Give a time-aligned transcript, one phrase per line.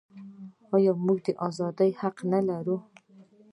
[0.75, 2.77] آیا موږ د ازادۍ حق نلرو؟